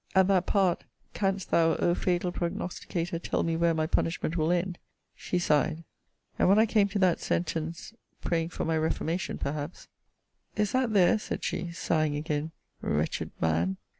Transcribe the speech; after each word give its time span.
At 0.15 0.27
that 0.29 0.47
part, 0.47 0.83
Canst 1.13 1.51
thou, 1.51 1.75
O 1.75 1.93
fatal 1.93 2.31
prognosticator! 2.31 3.19
tell 3.19 3.43
me 3.43 3.55
where 3.55 3.75
my 3.75 3.85
punishment 3.85 4.35
will 4.35 4.51
end? 4.51 4.79
she 5.13 5.37
sighed. 5.37 5.83
And 6.39 6.49
when 6.49 6.57
I 6.57 6.65
came 6.65 6.87
to 6.87 6.97
that 6.97 7.19
sentence, 7.19 7.93
praying 8.19 8.49
for 8.49 8.65
my 8.65 8.79
reformation, 8.79 9.37
perhaps 9.37 9.89
Is 10.55 10.71
that 10.71 10.93
there? 10.93 11.19
said 11.19 11.43
she, 11.43 11.71
sighing 11.71 12.15
again. 12.15 12.49
Wretched 12.81 13.29
man! 13.39 13.77